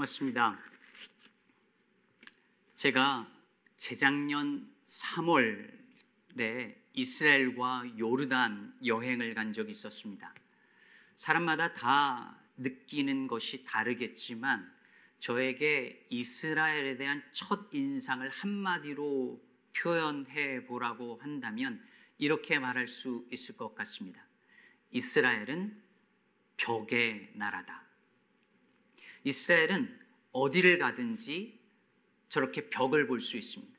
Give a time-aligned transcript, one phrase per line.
[0.00, 0.58] 고맙습니다.
[2.74, 3.30] 제가
[3.76, 10.34] 재작년 3월에 이스라엘과 요르단 여행을 간 적이 있었습니다.
[11.16, 14.72] 사람마다 다 느끼는 것이 다르겠지만
[15.18, 19.42] 저에게 이스라엘에 대한 첫 인상을 한마디로
[19.76, 21.84] 표현해 보라고 한다면
[22.16, 24.24] 이렇게 말할 수 있을 것 같습니다.
[24.92, 25.82] 이스라엘은
[26.56, 27.89] 벽의 나라다.
[29.24, 29.98] 이스라엘은
[30.32, 31.58] 어디를 가든지
[32.28, 33.78] 저렇게 벽을 볼 수 있습니다.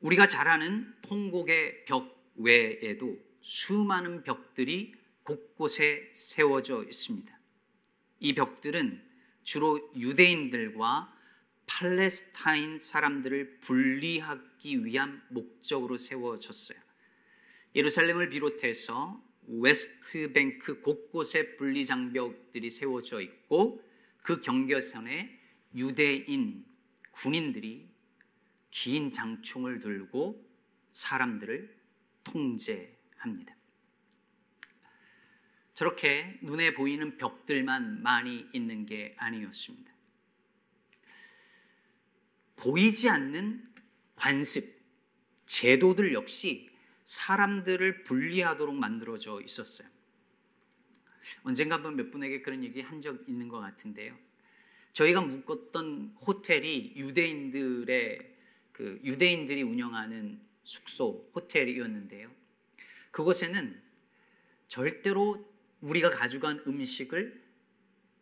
[0.00, 7.38] 우리가 잘 아는 통곡의 벽 외에도 수많은 벽들이 곳곳에 세워져 있습니다.
[8.18, 9.02] 이 벽들은
[9.44, 11.16] 주로 유대인들과
[11.66, 16.78] 팔레스타인 사람들을 분리하기 위한 목적으로 세워졌어요.
[17.74, 23.82] 예루살렘을 비롯해서 웨스트 뱅크 곳곳에 분리 장벽들이 세워져 있고
[24.22, 25.38] 그 경계선에
[25.74, 26.64] 유대인
[27.12, 27.88] 군인들이
[28.70, 30.44] 긴 장총을 들고
[30.92, 31.76] 사람들을
[32.24, 33.56] 통제합니다.
[35.74, 39.92] 저렇게 눈에 보이는 벽들만 많이 있는 게 아니었습니다.
[42.56, 43.68] 보이지 않는
[44.14, 44.80] 관습,
[45.46, 46.71] 제도들 역시
[47.04, 49.88] 사람들을 분리하도록 만들어져 있었어요.
[51.42, 54.16] 언젠가 한번 몇 분에게 그런 얘기 한 적 있는 것 같은데요.
[54.92, 58.36] 저희가 묵었던 호텔이 유대인들의
[58.72, 62.30] 그 유대인들이 운영하는 숙소 호텔이었는데요.
[63.10, 63.80] 그곳에는
[64.68, 65.50] 절대로
[65.80, 67.42] 우리가 가져간 음식을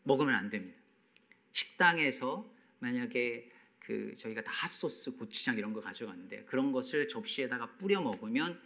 [0.05, 0.79] 먹으면 안 됩니다.
[1.53, 3.51] 식당에서 만약에
[3.81, 8.61] 그 저희가 다 핫소스, 고추장 이런 거 가져갔는데 그런 것을 접시에다가 뿌려 먹으면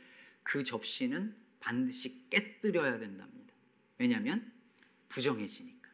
[0.45, 3.53] 그 접시는 반드시 깨뜨려야 된답니다.
[3.99, 4.53] 왜냐하면
[5.09, 5.89] 부정해지니까.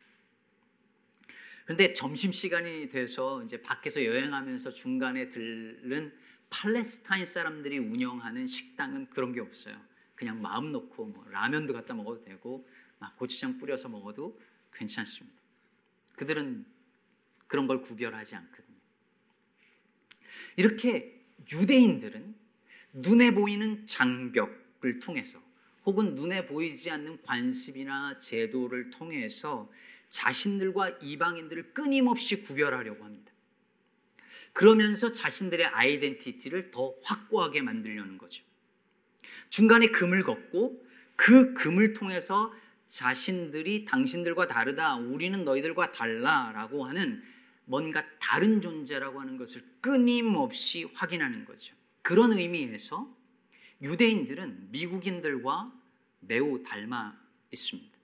[1.65, 6.13] 그런데 점심 시간이 돼서 이제 밖에서 여행하면서 중간에 들른
[6.51, 9.81] 팔레스타인 사람들이 운영하는 식당은 그런 게 없어요.
[10.17, 12.69] 그냥 마음 놓고 뭐 라면도 갖다 먹어도 되고
[12.99, 14.39] 막 고추장 뿌려서 먹어도
[14.73, 15.41] 괜찮습니다.
[16.17, 16.67] 그들은
[17.47, 18.77] 그런 걸 구별하지 않거든요.
[20.57, 22.35] 이렇게 유대인들은
[22.93, 25.41] 눈에 보이는 장벽을 통해서
[25.87, 29.71] 혹은 눈에 보이지 않는 관습이나 제도를 통해서
[30.09, 33.33] 자신들과 이방인들을 끊임없이 구별하려고 합니다.
[34.53, 38.45] 그러면서 자신들의 아이덴티티를 더 확고하게 만들려는 거죠.
[39.49, 40.85] 중간에 금을 걷고
[41.17, 42.53] 그 금을 통해서
[42.87, 47.23] 자신들이 당신들과 다르다, 우리는 너희들과 달라라고 하는
[47.65, 51.77] 뭔가 다른 존재라고 하는 것을 끊임없이 확인하는 거죠.
[52.03, 53.17] 그런 의미에서
[53.83, 55.73] 유대인들은 미국인들과
[56.21, 57.19] 매우 닮아
[57.51, 57.99] 있습니다.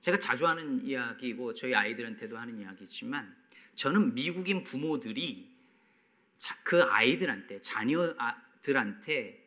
[0.00, 3.36] 제가 자주 하는 이야기고 저희 아이들한테도 하는 이야기지만
[3.74, 5.54] 저는 미국인 부모들이
[6.62, 9.46] 그 아이들한테 자녀들한테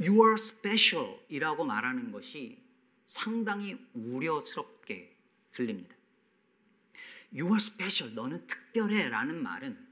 [0.00, 2.62] you are special 이라고 말하는 것이
[3.04, 5.16] 상당히 우려스럽게
[5.50, 5.96] 들립니다.
[7.32, 8.14] You are special.
[8.14, 9.08] 너는 특별해.
[9.08, 9.87] 라는 말은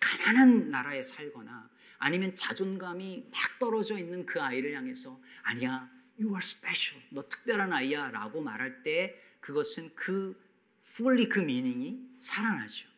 [0.00, 5.90] 가난한 나라에 살거나 아니면 자존감이 막 떨어져 있는 그 아이를 향해서 아니야.
[6.18, 7.04] You are special.
[7.10, 8.10] 너 특별한 아이야.
[8.10, 10.40] 라고 말할 때 그것은 그
[10.86, 12.88] fully 그 미닝이 살아나죠.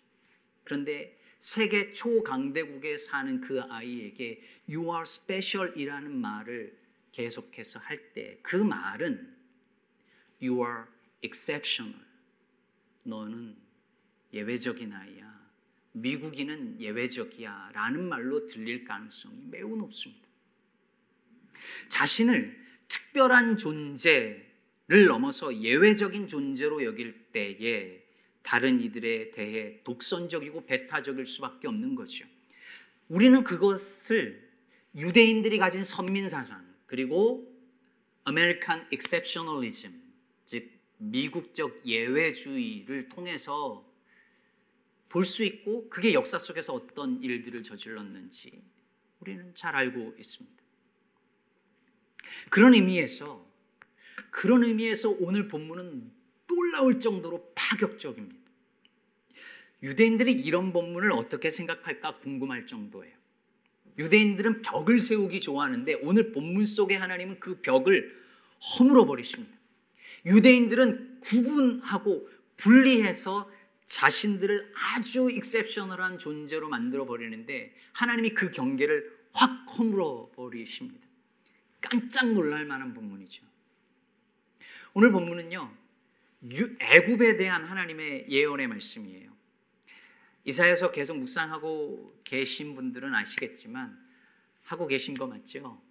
[0.64, 6.78] 그런데 세계 초강대국에 사는 그 아이에게 you are special 이라는 말을
[7.12, 9.36] 계속해서 할 때 그 말은
[10.42, 10.84] you are
[11.22, 11.98] exceptional.
[13.02, 13.56] 너는
[14.32, 15.39] 예외적인 아이야.
[15.92, 17.70] 미국인은 예외적이야.
[17.72, 20.28] 라는 말로 들릴 가능성이 매우 높습니다.
[21.88, 22.58] 자신을
[22.88, 28.02] 특별한 존재를 넘어서 예외적인 존재로 여길 때에
[28.42, 32.26] 다른 이들에 대해 독선적이고 배타적일 수밖에 없는 거죠.
[33.08, 34.48] 우리는 그것을
[34.94, 37.46] 유대인들이 가진 선민사상 그리고
[38.24, 39.94] American exceptionalism
[40.44, 43.89] 즉 미국적 예외주의를 통해서
[45.10, 48.62] 볼 수 있고 그게 역사 속에서 어떤 일들을 저질렀는지
[49.18, 50.62] 우리는 잘 알고 있습니다.
[52.48, 53.44] 그런 의미에서
[54.30, 56.12] 그런 의미에서 오늘 본문은
[56.46, 58.38] 놀라울 정도로 파격적입니다.
[59.82, 63.16] 유대인들이 이런 본문을 어떻게 생각할까 궁금할 정도예요.
[63.98, 68.16] 유대인들은 벽을 세우기 좋아하는데 오늘 본문 속에 하나님은 그 벽을
[68.78, 69.58] 허물어 버리십니다.
[70.26, 73.50] 유대인들은 구분하고 분리해서
[73.90, 81.04] 자신들을 아주 익셉셔널한 존재로 만들어 버리는데 하나님이 그 경계를 확 허물어 버리십니다.
[81.80, 83.44] 깜짝 놀랄 만한 본문이죠.
[84.94, 85.76] 오늘 본문은요.
[86.78, 89.32] 애굽에 대한 하나님의 예언의 말씀이에요.
[90.44, 93.98] 이사야서 계속 묵상하고 계신 분들은 아시겠지만
[94.62, 95.82] 하고 계신 거 맞죠?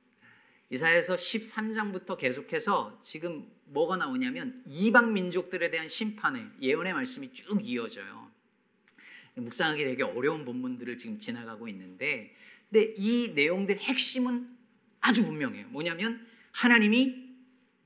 [0.72, 8.30] 이사야서 13장부터 계속해서 지금 뭐가 나오냐면 이방 민족들에 대한 심판의 예언의 말씀이 쭉 이어져요.
[9.36, 12.36] 묵상하기 되게 어려운 본문들을 지금 지나가고 있는데
[12.70, 14.48] 근데 이 내용들 핵심은
[15.02, 15.68] 아주 분명해요.
[15.70, 17.30] 뭐냐면 하나님이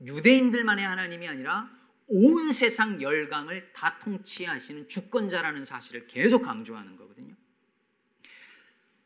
[0.04, 1.70] 유대인들만의 하나님이 아니라
[2.06, 7.34] 온 세상 열강을 다 통치하시는 주권자라는 사실을 계속 강조하는 거거든요.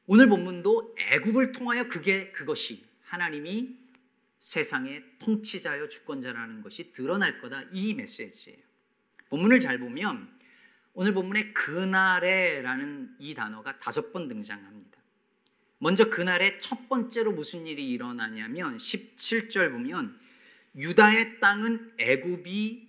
[0.07, 3.77] 오늘 본문도 애굽을 통하여 그게 그것이 하나님이
[4.39, 8.59] 세상의 통치자여 주권자라는 것이 드러날 거다 이 메시지예요.
[9.31, 10.39] 본문을 잘 보면
[10.95, 14.99] 오늘 본문에 그날에라는 이 단어가 다섯 번 등장합니다.
[15.79, 20.19] 먼저 그날에 첫 번째로 무슨 일이 일어나냐면 17절 보면
[20.77, 22.89] 유다의 땅은 애굽이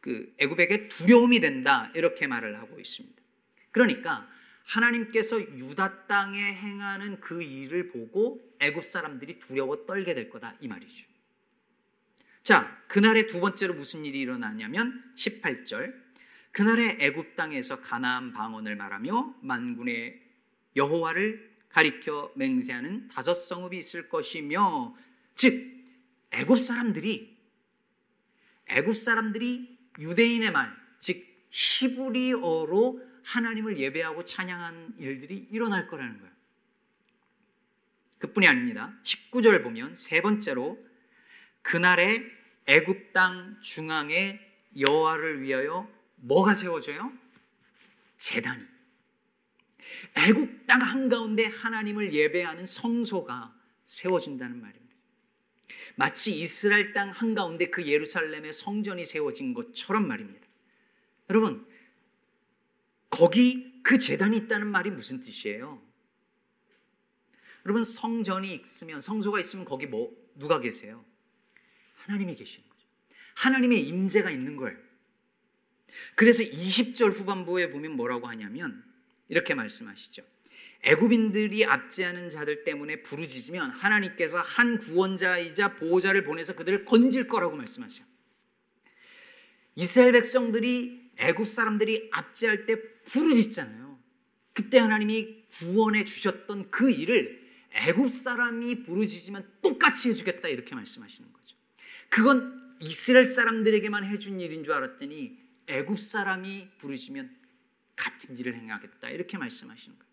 [0.00, 3.22] 그 애굽에게 두려움이 된다 이렇게 말을 하고 있습니다.
[3.70, 4.28] 그러니까
[4.68, 11.06] 하나님께서 유다 땅에 행하는 그 일을 보고 애굽 사람들이 두려워 떨게 될 거다 이 말이죠.
[12.42, 15.94] 자, 그날에 두 번째로 무슨 일이 일어나냐면 18절.
[16.52, 20.22] 그날에 애굽 땅에서 가나안 방언을 말하며 만군의
[20.76, 24.94] 여호와를 가리켜 맹세하는 다섯 성읍이 있을 것이며
[25.34, 25.76] 즉
[26.30, 27.38] 애굽 사람들이
[28.66, 31.24] 애굽 사람들이 유대인의 말, 즉
[31.58, 36.32] 히브리어로 하나님을 예배하고 찬양한 일들이 일어날 거라는 거예요.
[38.18, 38.96] 그뿐이 아닙니다.
[39.02, 40.78] 19절 보면 세 번째로
[41.62, 42.22] 그날에
[42.66, 44.40] 애굽 땅 중앙에
[44.78, 47.12] 여호와를 위하여 뭐가 세워져요?
[48.16, 48.62] 재단이.
[50.16, 54.94] 애굽 땅 한가운데 하나님을 예배하는 성소가 세워진다는 말입니다.
[55.96, 60.47] 마치 이스라엘 땅 한가운데 그 예루살렘의 성전이 세워진 것처럼 말입니다.
[61.30, 61.66] 여러분,
[63.10, 65.82] 거기 그 재단이 있다는 말이 무슨 뜻이에요?
[67.64, 71.04] 여러분 성전이 있으면 성소가 있으면 거기 뭐 누가 계세요?
[71.96, 72.86] 하나님이 계시는 거죠.
[73.34, 74.78] 하나님의 임재가 있는 거예요.
[76.14, 78.84] 그래서 20절 후반부에 보면 뭐라고 하냐면
[79.28, 80.22] 이렇게 말씀하시죠.
[80.82, 88.04] 애굽인들이 압제하는 자들 때문에 부르짖으면 하나님께서 한 구원자이자 보호자를 보내서 그들을 건질 거라고 말씀하셔.
[89.74, 93.98] 이스라엘 백성들이 애굽 사람들이 압제할 때 부르짖잖아요.
[94.52, 101.56] 그때 하나님이 구원해 주셨던 그 일을 애굽 사람이 부르짖으면 똑같이 해주겠다 이렇게 말씀하시는 거죠.
[102.08, 107.36] 그건 이스라엘 사람들에게만 해준 일인 줄 알았더니 애굽 사람이 부르짖으면
[107.96, 110.08] 같은 일을 행하겠다 이렇게 말씀하시는 거예요.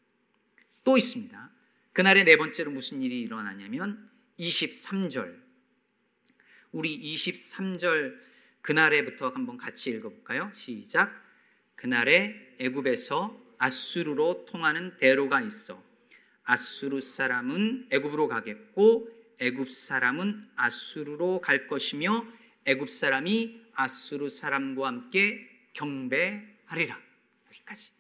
[0.84, 1.52] 또 있습니다.
[1.94, 5.40] 그날에 네 번째로 무슨 일이 일어나냐면 23절.
[6.72, 8.18] 우리 23절
[8.66, 10.52] 그날에부터 한번 같이 읽어볼까요?
[10.56, 11.14] 시작.
[11.76, 15.84] 그날에 애굽에서 아수르로 통하는 대로가 있어
[16.44, 19.08] 아수르 사람은 애굽으로 가겠고
[19.38, 22.26] 애굽 사람은 아수르로 갈 것이며
[22.66, 27.00] 애굽 사람이 아수르 사람과 함께 경배하리라.
[27.48, 27.92] 여기까지.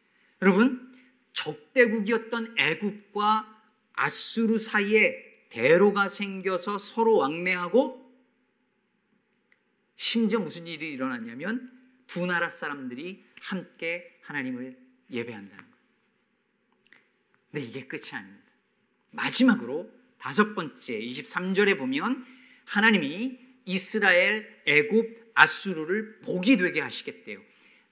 [0.41, 0.95] 여러분,
[1.33, 3.61] 적대국이었던 애굽과
[3.93, 8.04] 아수르 사이에 대로가 생겨서 서로 왕래하고
[9.95, 11.71] 심지어 무슨 일이 일어났냐면
[12.07, 14.77] 두 나라 사람들이 함께 하나님을
[15.09, 15.75] 예배한다는 거예요.
[17.51, 18.45] 근데 이게 끝이 아닙니다.
[19.11, 22.25] 마지막으로 다섯 번째 23절에 보면
[22.65, 27.41] 하나님이 이스라엘, 애굽, 아수르를 복이 되게 하시겠대요.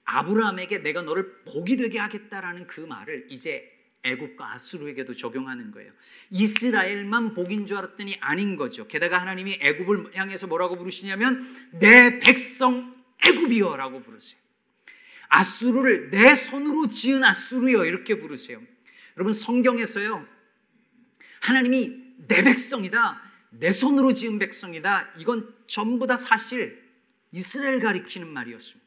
[0.04, 3.73] 아브라함에게 내가 너를 복이 되게 하겠다라는 그 말을 이제
[4.04, 5.92] 애굽과 아수르에게도 적용하는 거예요.
[6.30, 8.86] 이스라엘만 복인 줄 알았더니 아닌 거죠.
[8.86, 12.94] 게다가 하나님이 애굽을 향해서 뭐라고 부르시냐면 내 백성
[13.26, 14.38] 애굽이여라고 부르세요.
[15.28, 18.62] 아수르를 내 손으로 지은 아수르여 이렇게 부르세요.
[19.16, 20.26] 여러분 성경에서요.
[21.40, 23.22] 하나님이 내 백성이다.
[23.50, 25.14] 내 손으로 지은 백성이다.
[25.18, 26.82] 이건 전부 다 사실
[27.32, 28.84] 이스라엘 가리키는 말이었습니다.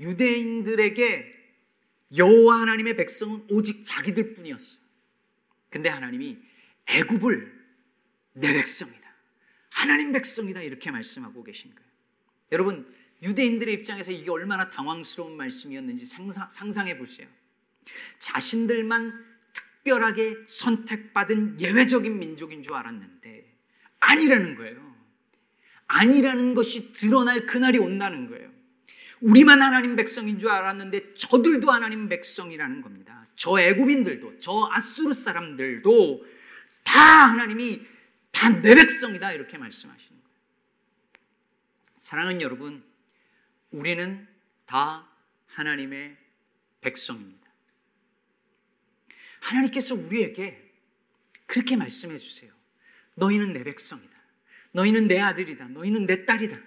[0.00, 1.39] 유대인들에게
[2.16, 4.80] 여호와 하나님의 백성은 오직 자기들 뿐이었어요.
[5.68, 6.38] 근데 하나님이
[6.86, 7.60] 애굽을
[8.34, 9.00] 내 백성이다.
[9.70, 11.90] 하나님 백성이다 이렇게 말씀하고 계신 거예요.
[12.52, 17.28] 여러분 유대인들의 입장에서 이게 얼마나 당황스러운 말씀이었는지 상상, 상상해 보세요.
[18.18, 23.56] 자신들만 특별하게 선택받은 예외적인 민족인 줄 알았는데
[24.00, 24.96] 아니라는 거예요.
[25.86, 28.50] 아니라는 것이 드러날 그날이 온다는 거예요.
[29.20, 33.26] 우리만 하나님 백성인 줄 알았는데 저들도 하나님 백성이라는 겁니다.
[33.36, 36.26] 저 애굽인들도 저 아수르 사람들도
[36.84, 37.00] 다
[37.30, 37.86] 하나님이
[38.32, 40.36] 다 내 백성이다 이렇게 말씀하시는 거예요.
[41.96, 42.82] 사랑하는 여러분,
[43.70, 44.26] 우리는
[44.66, 45.06] 다
[45.46, 46.16] 하나님의
[46.80, 47.50] 백성입니다.
[49.40, 50.72] 하나님께서 우리에게
[51.46, 52.52] 그렇게 말씀해 주세요.
[53.14, 54.10] 너희는 내 백성이다.
[54.72, 55.68] 너희는 내 아들이다.
[55.68, 56.58] 너희는 내 딸이다.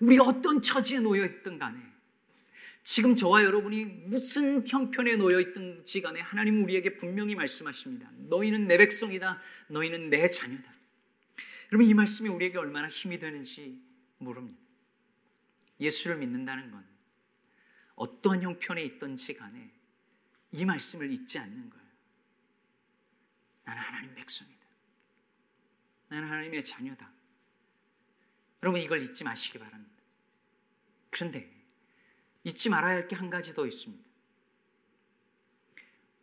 [0.00, 1.80] 우리가 어떤 처지에 놓여 있든 간에
[2.82, 8.10] 지금 저와 여러분이 무슨 형편에 놓여 있든지 간에 하나님 우리에게 분명히 말씀하십니다.
[8.28, 9.40] 너희는 내 백성이다.
[9.68, 10.72] 너희는 내 자녀다.
[11.70, 13.78] 여러분 이 말씀이 우리에게 얼마나 힘이 되는지
[14.16, 14.58] 모릅니다.
[15.80, 16.84] 예수를 믿는다는 건
[17.94, 19.70] 어떠한 형편에 있든지 간에
[20.52, 21.88] 이 말씀을 잊지 않는 거예요.
[23.64, 24.66] 나는 하나님 백성이다.
[26.08, 27.17] 나는 하나님의 자녀다.
[28.62, 29.92] 여러분 이걸 잊지 마시기 바랍니다.
[31.10, 31.50] 그런데
[32.44, 34.04] 잊지 말아야 할 게 한 가지 더 있습니다.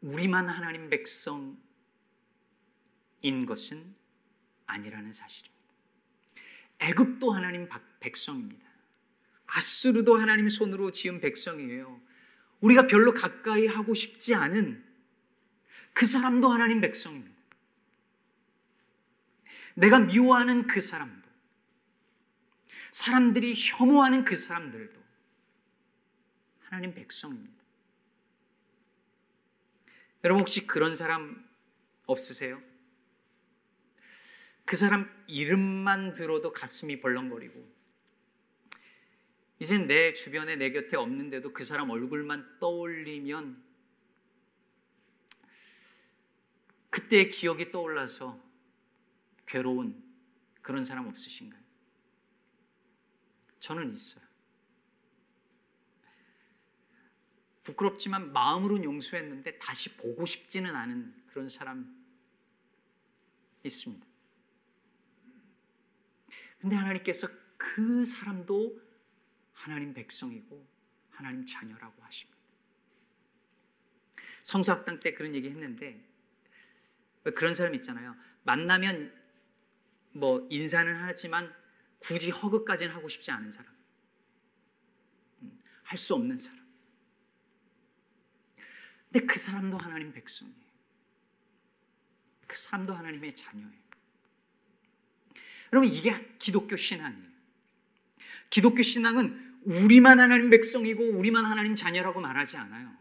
[0.02, 1.58] 우리만 하나님 백성인
[3.46, 3.96] 것은
[4.68, 5.56] 아니라는 사실입니다.
[6.80, 7.68] 애굽도 하나님
[8.00, 8.66] 백성입니다.
[9.48, 12.02] 아수르도 하나님 손으로 지은 백성이에요.
[12.62, 14.84] 우리가 별로 가까이 하고 싶지 않은
[15.94, 17.36] 그 사람도 하나님 백성입니다.
[19.76, 21.25] 내가 미워하는 그 사람도,
[22.96, 24.98] 사람들이 혐오하는 그 사람들도
[26.62, 27.62] 하나님 백성입니다.
[30.24, 31.46] 여러분 혹시 그런 사람
[32.06, 32.62] 없으세요?
[34.64, 37.70] 그 사람 이름만 들어도 가슴이 벌렁거리고
[39.60, 43.62] 이젠 내 주변에 내 곁에 없는데도 그 사람 얼굴만 떠올리면
[46.92, 48.42] 그때의 기억이 떠올라서
[49.46, 50.02] 괴로운
[50.62, 51.65] 그런 사람 없으신가요?
[53.66, 54.24] 저는 있어요.
[57.64, 62.06] 부끄럽지만 마음으로는 용서했는데 다시 보고 싶지는 않은 그런 사람
[63.64, 64.06] 있습니다.
[66.60, 68.80] 근데 하나님께서 그 사람도
[69.54, 70.64] 하나님 백성이고
[71.10, 72.40] 하나님 자녀라고 하십니다.
[74.44, 76.08] 성서학당 때 그런 얘기 했는데
[77.36, 78.16] 그런 사람 있잖아요.
[78.44, 79.12] 만나면
[80.12, 81.65] 뭐 인사는 하지만
[82.06, 83.74] 굳이 허그까지는 하고 싶지 않은 사람.
[85.42, 86.64] 음, 할수 없는 사람.
[89.12, 90.66] 근데 그 사람도 하나님 백성이에요.
[92.46, 93.86] 그 사람도 하나님의 자녀예요.
[95.74, 97.28] 여러분 이게 기독교 신앙이에요.
[98.52, 102.96] 기독교 신앙은 우리만 하나님 백성이고 우리만 하나님 자녀라고 말하지 않아요.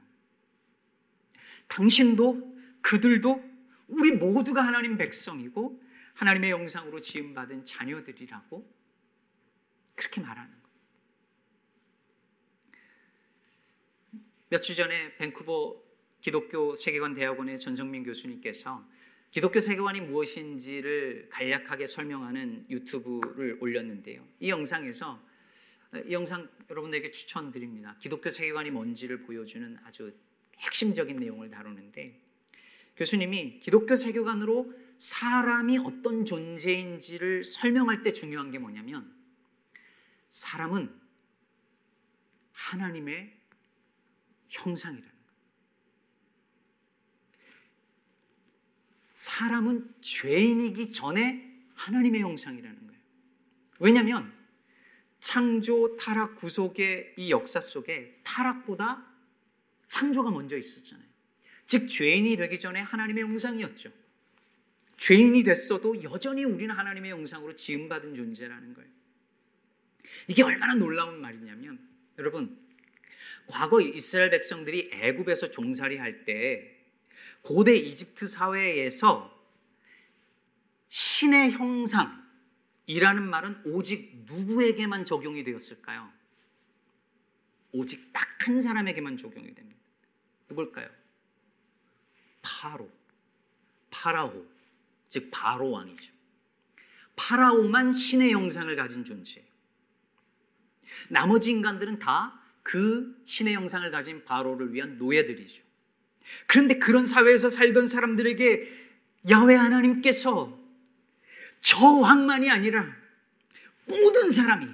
[1.68, 3.44] 당신도 그들도
[3.88, 5.82] 우리 모두가 하나님 백성이고
[6.14, 8.84] 하나님의 영상으로 지음받은 자녀들이라고
[9.95, 10.65] 그렇게 말하는 거예요.
[14.51, 15.83] 몇 주 전에 밴쿠버
[16.21, 18.87] 기독교 세계관 대학원의 전성민 교수님께서
[19.31, 24.25] 기독교 세계관이 무엇인지를 간략하게 설명하는 유튜브를 올렸는데요.
[24.41, 25.21] 이 영상에서
[26.07, 27.97] 이 영상 여러분들에게 추천드립니다.
[27.99, 30.15] 기독교 세계관이 뭔지를 보여주는 아주
[30.59, 32.21] 핵심적인 내용을 다루는데
[32.97, 39.13] 교수님이 기독교 세계관으로 사람이 어떤 존재인지를 설명할 때 중요한 게 뭐냐면
[40.28, 41.00] 사람은
[42.52, 43.33] 하나님의
[44.49, 45.25] 형상이라는 거예요.
[49.11, 53.02] 사람은 죄인이기 전에 하나님의 형상이라는 거예요.
[53.78, 54.33] 왜냐하면
[55.21, 59.07] 창조, 타락, 구속의 이 역사 속에 타락보다
[59.88, 61.09] 창조가 먼저 있었잖아요.
[61.66, 63.90] 즉 죄인이 되기 전에 하나님의 형상이었죠.
[64.97, 68.90] 죄인이 됐어도 여전히 우리는 하나님의 형상으로 지음받은 존재라는 거예요.
[70.28, 71.78] 이게 얼마나 놀라운 말이냐면
[72.18, 72.59] 여러분
[73.47, 76.71] 과거 이스라엘 백성들이 애굽에서 종살이 할 때
[77.42, 79.30] 고대 이집트 사회에서
[80.88, 82.25] 신의 형상
[82.87, 86.11] 이라는 말은 오직 누구에게만 적용이 되었을까요?
[87.73, 89.80] 오직 딱 한 사람에게만 적용이 됩니다.
[90.49, 90.88] 누굴까요?
[92.42, 92.90] 파로.
[93.90, 94.47] 파라오.
[95.09, 96.12] 즉, 바로 왕이죠.
[97.16, 99.47] 파라오만 신의 형상을 가진 존재예요.
[101.09, 105.63] 나머지 인간들은 다 그 신의 형상을 가진 바로를 위한 노예들이죠.
[106.47, 108.85] 그런데 그런 사회에서 살던 사람들에게
[109.31, 110.59] 야외 하나님께서
[111.61, 112.97] 저 왕만이 아니라
[113.85, 114.67] 모든 사람이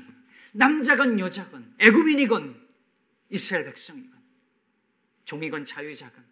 [0.53, 2.61] 남자건 여자건 애굽인이건
[3.31, 4.12] 이스라엘 백성이건
[5.25, 6.25] 종이건 자유자건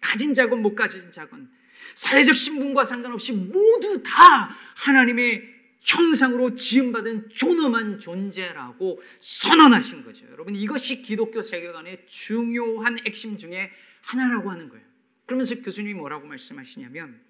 [0.00, 1.48] 가진 자건 못 가진 자건
[1.94, 10.26] 사회적 신분과 상관없이 모두 다 하나님의 형상으로 지음받은 존엄한 존재라고 선언하신 거죠.
[10.30, 13.70] 여러분 이것이 기독교 세계관의 중요한 핵심 중에
[14.02, 14.84] 하나라고 하는 거예요.
[15.26, 17.20] 그러면서 교수님이 뭐라고 말씀하시냐면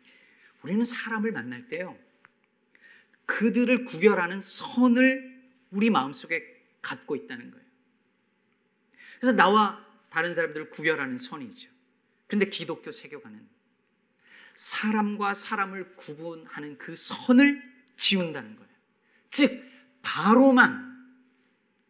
[0.62, 1.98] 우리는 사람을 만날 때요.
[3.26, 5.36] 그들을 구별하는 선을
[5.70, 6.42] 우리 마음속에
[6.80, 7.66] 갖고 있다는 거예요.
[9.18, 11.68] 그래서 나와 다른 사람들을 구별하는 선이죠.
[12.26, 13.46] 그런데 기독교 세계관은
[14.54, 18.70] 사람과 사람을 구분하는 그 선을 지운다는 거예요.
[19.30, 19.64] 즉,
[20.02, 20.86] 바로만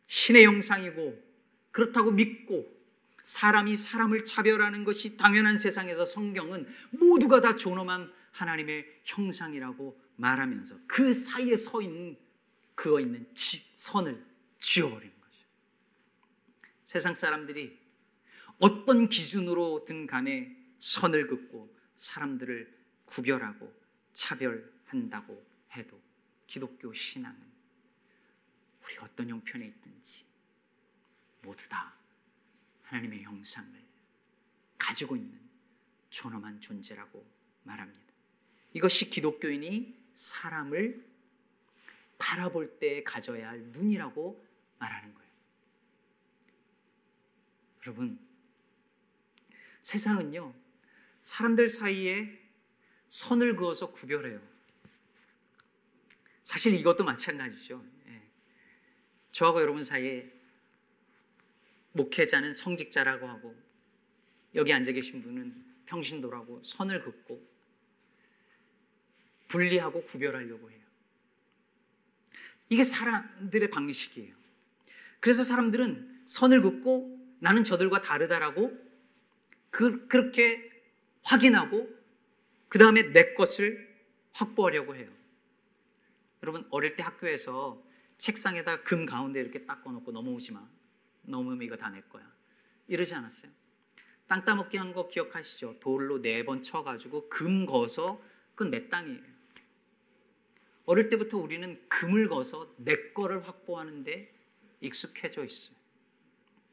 [0.06, 1.22] 신의 형상이고
[1.70, 2.74] 그렇다고 믿고
[3.22, 11.56] 사람이 사람을 차별하는 것이 당연한 세상에서 성경은 모두가 다 존엄한 하나님의 형상이라고 말하면서 그 사이에
[11.56, 12.16] 서 있는
[12.74, 14.24] 그어 있는 지, 선을
[14.58, 15.38] 지워버리는 거죠.
[16.84, 17.76] 세상 사람들이
[18.58, 22.72] 어떤 기준으로든 간에 선을 긋고 사람들을
[23.06, 23.74] 구별하고
[24.12, 25.44] 차별한다고
[25.76, 26.00] 해도
[26.46, 27.40] 기독교 신앙은
[28.84, 30.24] 우리가 어떤 형편에 있든지
[31.42, 31.94] 모두 다
[32.82, 33.84] 하나님의 형상을
[34.78, 35.40] 가지고 있는
[36.10, 37.26] 존엄한 존재라고
[37.64, 38.00] 말합니다.
[38.72, 41.04] 이것이 기독교인이 사람을
[42.18, 44.46] 바라볼 때 가져야 할 눈이라고
[44.78, 45.30] 말하는 거예요.
[47.82, 48.18] 여러분,
[49.82, 50.54] 세상은요,
[51.22, 52.40] 사람들 사이에
[53.08, 54.55] 선을 그어서 구별해요.
[56.46, 57.84] 사실 이것도 마찬가지죠.
[58.06, 58.22] 예.
[59.32, 60.32] 저하고 여러분 사이에
[61.90, 63.56] 목회자는 성직자라고 하고
[64.54, 67.44] 여기 앉아 계신 분은 평신도라고 선을 긋고
[69.48, 70.80] 분리하고 구별하려고 해요.
[72.68, 74.32] 이게 사람들의 방식이에요.
[75.18, 78.72] 그래서 사람들은 선을 긋고 나는 저들과 다르다라고
[79.70, 80.70] 그, 그렇게
[81.24, 81.92] 확인하고
[82.68, 83.92] 그 다음에 내 것을
[84.32, 85.15] 확보하려고 해요.
[86.46, 87.82] 여러분 어릴 때 학교에서
[88.18, 90.64] 책상에다 금 가운데 이렇게 딱 꺼놓고 넘어오지 마.
[91.22, 92.24] 넘으면 이거 다 내 거야.
[92.86, 93.50] 이러지 않았어요?
[94.28, 95.80] 땅 따먹기 한 거 기억하시죠?
[95.80, 98.22] 돌로 네 번 쳐가지고 금 거서
[98.54, 99.20] 그건 내 땅이에요.
[100.84, 104.32] 어릴 때부터 우리는 금을 거서 내 거를 확보하는데
[104.82, 105.74] 익숙해져 있어요.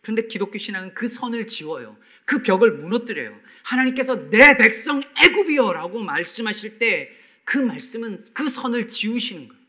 [0.02, 1.98] 그런데 기독교 신앙은 그 선을 지워요.
[2.26, 3.40] 그 벽을 무너뜨려요.
[3.64, 9.63] 하나님께서 내 백성 애굽이여라고 말씀하실 때 그 말씀은 그 선을 지우시는 거예요.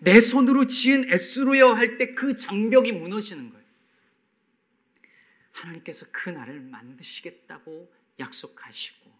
[0.00, 3.64] 내 손으로 지은 에스로여 할 때 그 장벽이 무너지는 거예요.
[5.52, 9.10] 하나님께서 그 날을 만드시겠다고 약속하시고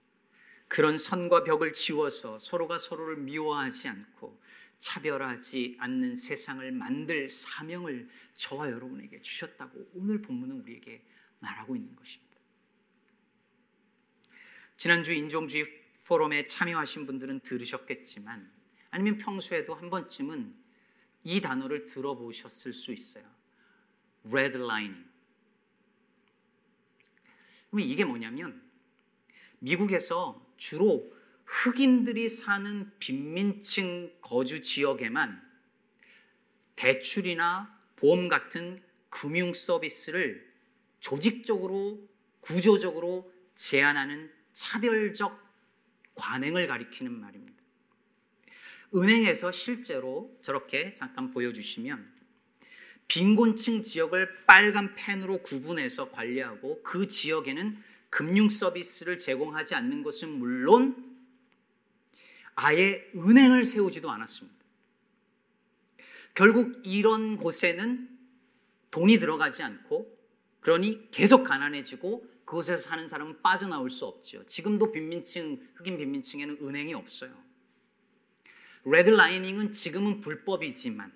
[0.68, 4.40] 그런 선과 벽을 지워서 서로가 서로를 미워하지 않고
[4.78, 11.02] 차별하지 않는 세상을 만들 사명을 저와 여러분에게 주셨다고 오늘 본문은 우리에게
[11.40, 12.28] 말하고 있는 것입니다.
[14.76, 15.66] 지난주 인종주의
[16.06, 18.48] 포럼에 참여하신 분들은 들으셨겠지만
[18.90, 20.54] 아니면 평소에도 한 번쯤은
[21.24, 23.24] 이 단어를 들어보셨을 수 있어요.
[24.26, 25.04] redlining.
[27.70, 28.62] 그럼 이게 뭐냐면
[29.58, 31.12] 미국에서 주로
[31.44, 35.46] 흑인들이 사는 빈민층 거주 지역에만
[36.76, 40.46] 대출이나 보험 같은 금융 서비스를
[41.00, 42.08] 조직적으로
[42.40, 45.46] 구조적으로 제한하는 차별적
[46.14, 47.57] 관행을 가리키는 말입니다.
[48.94, 52.18] 은행에서 실제로 저렇게 잠깐 보여주시면
[53.08, 61.16] 빈곤층 지역을 빨간 펜으로 구분해서 관리하고 그 지역에는 금융 서비스를 제공하지 않는 것은 물론
[62.54, 64.58] 아예 은행을 세우지도 않았습니다.
[66.34, 68.08] 결국 이런 곳에는
[68.90, 70.16] 돈이 들어가지 않고
[70.60, 74.44] 그러니 계속 가난해지고 그곳에서 사는 사람은 빠져나올 수 없죠.
[74.46, 77.47] 지금도 빈민층, 흑인 빈민층에는 은행이 없어요.
[78.84, 81.12] 레드라이닝은 지금은 불법이지만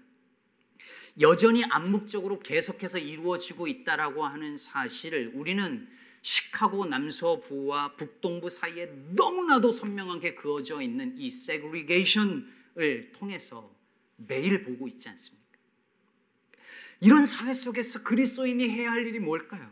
[1.21, 5.89] 여전히 암묵적으로 계속해서 이루어지고 있다라고 하는 사실을 우리는
[6.23, 13.71] 시카고 남서부와 북동부 사이에 너무나도 선명하게 그어져 있는 이 세그리게이션을 통해서
[14.17, 15.43] 매일 보고 있지 않습니까?
[17.01, 19.71] 이런 사회 속에서 그리스도인이 해야 할 일이 뭘까요?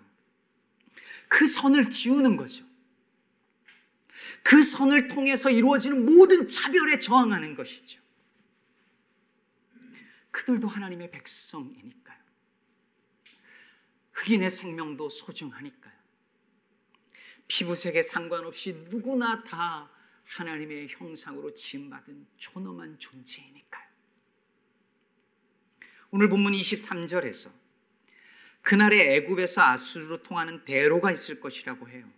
[1.28, 2.64] 그 선을 지우는 거죠.
[4.42, 8.00] 그 선을 통해서 이루어지는 모든 차별에 저항하는 것이죠.
[10.30, 12.18] 그들도 하나님의 백성이니까요.
[14.12, 15.94] 흑인의 생명도 소중하니까요.
[17.48, 19.90] 피부색에 상관없이 누구나 다
[20.24, 23.90] 하나님의 형상으로 지음받은 존엄한 존재이니까요.
[26.12, 27.50] 오늘 본문 23절에서
[28.62, 32.08] 그날의 애굽에서 아수르로 통하는 대로가 있을 것이라고 해요.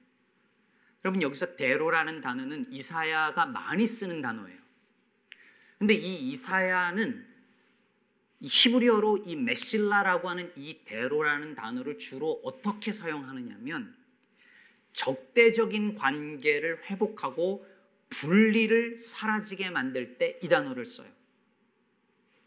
[1.04, 4.58] 여러분 여기서 대로라는 단어는 이사야가 많이 쓰는 단어예요.
[5.78, 7.26] 근데 이 이사야는
[8.40, 13.94] 히브리어로 이 메실라라고 하는 이 대로라는 단어를 주로 어떻게 사용하느냐면
[14.92, 17.66] 적대적인 관계를 회복하고
[18.10, 21.08] 분리를 사라지게 만들 때 이 단어를 써요.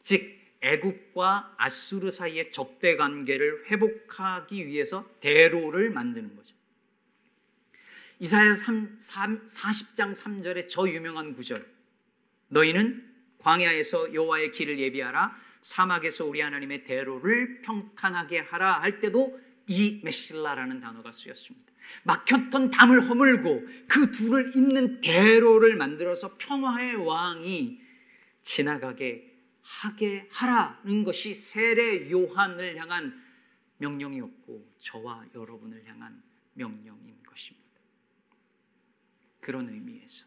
[0.01, 6.55] 즉 애굽과 아수르 사이의 적대 관계를 회복하기 위해서 대로를 만드는 거죠.
[8.19, 11.69] 이사야 40장 3절의 저 유명한 구절.
[12.47, 20.79] 너희는 광야에서 여호와의 길을 예비하라 사막에서 우리 하나님의 대로를 평탄하게 하라 할 때도 이 메실라라는
[20.79, 21.73] 단어가 쓰였습니다.
[22.03, 27.81] 막혔던 담을 허물고 그 둘을 잇는 대로를 만들어서 평화의 왕이
[28.41, 33.21] 지나가게 하게 하라는 것이 세례 요한을 향한
[33.77, 36.21] 명령이었고 저와 여러분을 향한
[36.53, 37.64] 명령인 것입니다.
[39.45, 40.25] 그런 의미에서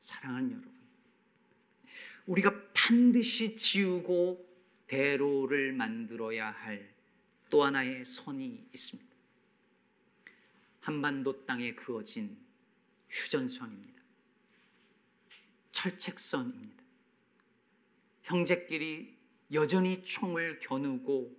[0.00, 0.72] 사랑하는 여러분,
[2.26, 4.46] 우리가 반드시 지우고
[4.86, 6.98] 대로를 만들어야 할
[7.50, 9.08] 또 하나의 선이 있습니다.
[10.80, 12.36] 한반도 땅에 그어진
[13.08, 14.02] 휴전선입니다.
[15.72, 16.82] 철책선입니다.
[18.22, 19.16] 형제끼리
[19.52, 21.36] 여전히 총을 겨누고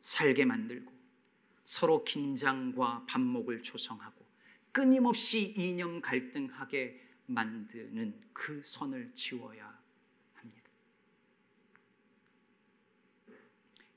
[0.00, 0.92] 살게 만들고
[1.64, 4.24] 서로 긴장과 반목을 조성하고
[4.76, 9.82] 끊임없이 이념 갈등하게 만드는 그 선을 지워야
[10.34, 10.70] 합니다.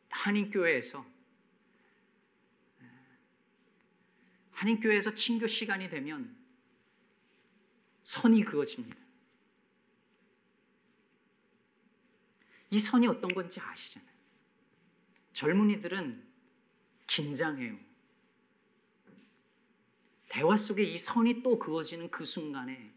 [0.07, 1.05] 한인교회에서
[4.51, 6.33] 한인교회에서 친교 시간이 되면
[8.03, 8.95] 선이 그어집니다.
[12.69, 14.13] 이 선이 어떤 건지 아시잖아요.
[15.33, 16.25] 젊은이들은
[17.05, 17.88] 긴장해요.
[20.29, 22.91] 대화 속에 이 선이 또 그어지는 그 순간에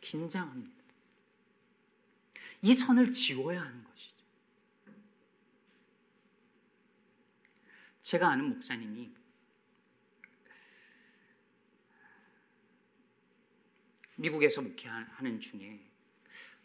[0.00, 0.80] 긴장합니다.
[2.62, 4.16] 이 선을 지워야 하는 것이죠.
[8.00, 9.10] 제가 아는 목사님이
[14.16, 15.80] 미국에서 목회하는 중에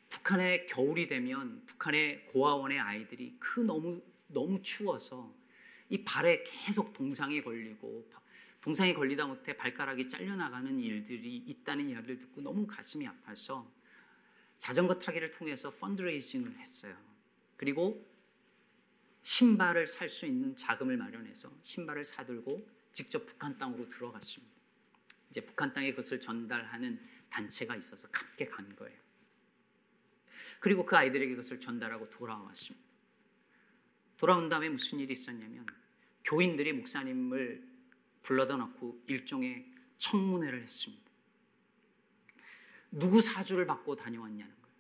[0.10, 5.34] 북한의 겨울이 되면 북한의 고아원의 아이들이 그 너무 너무 추워서
[5.90, 8.10] 이 발에 계속 동상이 걸리고
[8.66, 13.72] 동상이 걸리다 못해 발가락이 잘려나가는 일들이 있다는 이야기를 듣고 너무 가슴이 아파서
[14.58, 16.98] 자전거 타기를 통해서 펀드레이징을 했어요.
[17.58, 18.04] 그리고
[19.22, 24.56] 신발을 살 수 있는 자금을 마련해서 신발을 사들고 직접 북한 땅으로 들어갔습니다.
[25.30, 27.00] 이제 북한 땅에 그것을 전달하는
[27.30, 29.00] 단체가 있어서 함께 간 거예요.
[30.60, 32.84] 그리고 그 아이들에게 그것을 전달하고 돌아왔습니다.
[34.18, 35.68] 돌아온 다음에 무슨 일이 있었냐면
[36.24, 37.75] 교인들이 목사님을
[38.26, 41.06] 불러다 놓고 일종의 청문회를 했습니다.
[42.90, 44.76] 누구 사주를 받고 다녀왔냐는 거예요.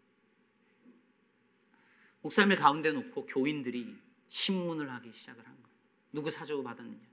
[2.22, 3.96] 목사님을 가운데 놓고 교인들이
[4.30, 5.78] 신문을 하기 시작을 한 거예요.
[6.12, 7.06] 누구 사주 받았느냐.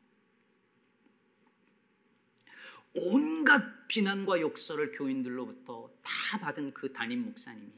[2.95, 7.73] 온갖 비난과 욕설을 교인들로부터 다 받은 그 담임 목사님이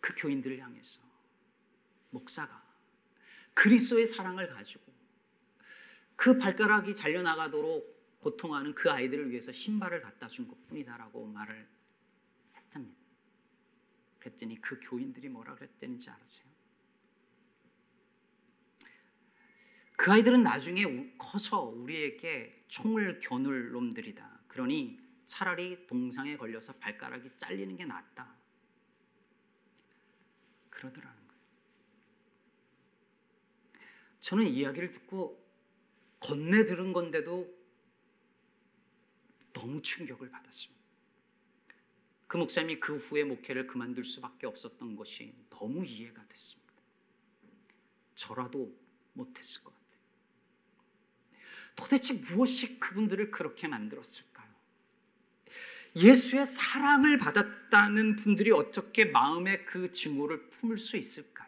[0.00, 1.00] 그 교인들을 향해서
[2.10, 2.64] 목사가
[3.54, 4.87] 그리스도의 사랑을 가지고
[6.18, 11.68] 그 발가락이 잘려나가도록 고통하는 그 아이들을 위해서 신발을 갖다 준 것뿐이다라고 말을
[12.56, 12.98] 했답니다.
[14.18, 16.44] 그랬더니 그 교인들이 뭐라 그랬다는지 아세요?
[19.96, 24.40] 그 아이들은 나중에 커서 우리에게 총을 겨눌 놈들이다.
[24.48, 28.34] 그러니 차라리 동상에 걸려서 발가락이 잘리는 게 낫다.
[30.70, 31.42] 그러더라는 거예요.
[34.18, 35.47] 저는 이야기를 듣고
[36.20, 37.58] 건네 들은 건데도
[39.52, 40.78] 너무 충격을 받았습니다.
[42.26, 46.74] 그 목사님이 그 후에 목회를 그만둘 수밖에 없었던 것이 너무 이해가 됐습니다.
[48.14, 48.76] 저라도
[49.14, 49.88] 못했을 것 같아요.
[51.74, 54.48] 도대체 무엇이 그분들을 그렇게 만들었을까요?
[55.96, 61.47] 예수의 사랑을 받았다는 분들이 어떻게 마음의 그 증오를 품을 수 있을까요?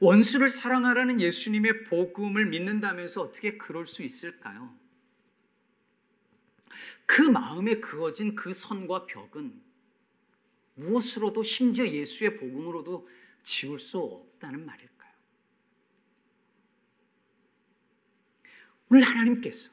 [0.00, 4.74] 원수를 사랑하라는 예수님의 복음을 믿는다면서 어떻게 그럴 수 있을까요?
[7.04, 9.60] 그 마음에 그어진 그 선과 벽은
[10.74, 13.08] 무엇으로도 심지어 예수의 복음으로도
[13.42, 15.10] 지울 수 없다는 말일까요?
[18.90, 19.70] 오늘 하나님께서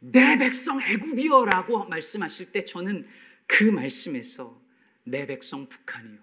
[0.00, 3.08] 내 백성 애굽이여라고 말씀하실 때 저는
[3.46, 4.60] 그 말씀에서
[5.04, 6.18] 내 백성 북한이요,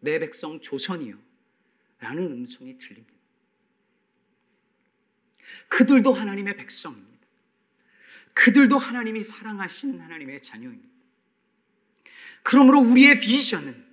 [0.00, 1.29] 내 백성 조선이요
[2.00, 3.14] 라는 음성이 들립니다.
[5.68, 7.10] 그들도 하나님의 백성입니다.
[8.32, 10.88] 그들도 하나님이 사랑하시는 하나님의 자녀입니다.
[12.42, 13.84] 그러므로 우리의 비전은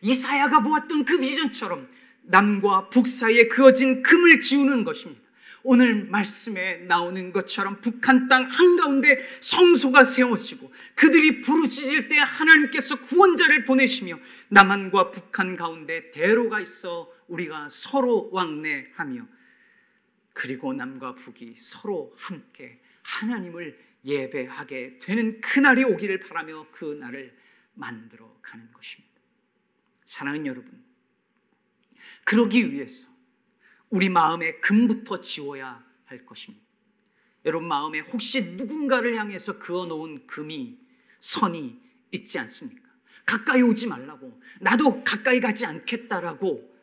[0.00, 1.88] 이사야가 보았던 그 비전처럼
[2.22, 5.25] 남과 북 사이에 그어진 금을 지우는 것입니다.
[5.68, 14.16] 오늘 말씀에 나오는 것처럼 북한 땅 한가운데 성소가 세워지고 그들이 부르짖을 때 하나님께서 구원자를 보내시며
[14.48, 19.26] 남한과 북한 가운데 대로가 있어 우리가 서로 왕래하며
[20.32, 27.36] 그리고 남과 북이 서로 함께 하나님을 예배하게 되는 그날이 오기를 바라며 그 날을
[27.74, 29.14] 만들어 가는 것입니다.
[30.04, 30.84] 사랑하는 여러분,
[32.22, 33.15] 그러기 위해서
[33.96, 36.62] 우리 마음의 금부터 지워야 할 것입니다.
[37.46, 40.78] 여러분 마음에 혹시 누군가를 향해서 그어 놓은 금이
[41.18, 41.80] 선이
[42.12, 42.90] 있지 않습니까?
[43.24, 46.76] 가까이 오지 말라고 나도 가까이 가지 않겠다라고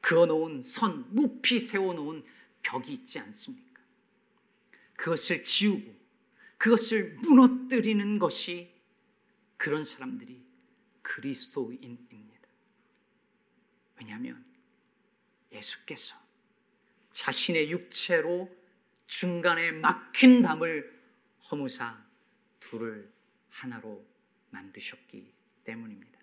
[0.00, 2.24] 그어 놓은 선 높이 세워 놓은
[2.62, 3.82] 벽이 있지 않습니까?
[4.94, 5.92] 그것을 지우고
[6.58, 8.72] 그것을 무너뜨리는 것이
[9.56, 10.40] 그런 사람들이
[11.02, 12.48] 그리스도인입니다.
[13.96, 14.44] 왜냐하면
[15.50, 16.21] 예수께서
[17.12, 18.50] 자신의 육체로
[19.06, 21.00] 중간에 막힌 담을
[21.50, 22.02] 허무사
[22.60, 23.10] 둘을
[23.50, 24.04] 하나로
[24.50, 25.32] 만드셨기
[25.64, 26.18] 때문입니다.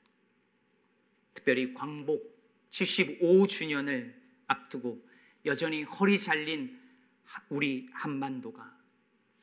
[1.34, 2.38] 특별히 광복
[2.72, 4.14] 75주년을
[4.48, 5.08] 앞두고
[5.46, 6.80] 여전히 허리 잘린
[7.50, 8.78] 우리 한반도가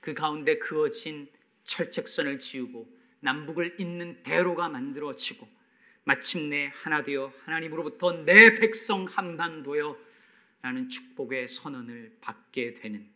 [0.01, 1.29] 그 가운데 그어진
[1.65, 2.89] 철책선을 지우고
[3.21, 5.49] 남북을 잇는 대로가 만들어지고
[6.05, 10.06] 마침내 하나 되어 하나님으로부터 내 백성 한반도여
[10.66, 13.09] 라는 축복의 선언을 받게 되는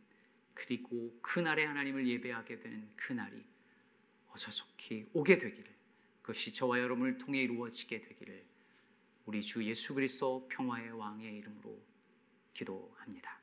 [0.55, 3.43] 그리고 그날에 하나님을 예배하게 되는 그날이
[4.29, 5.75] 어서 속히 오게 되기를
[6.23, 8.45] 그것이 저와 여러분을 통해 이루어지게 되기를
[9.27, 11.77] 우리 주 예수 그리스도 평화의 왕의 이름으로
[12.55, 13.40] 기도합니다.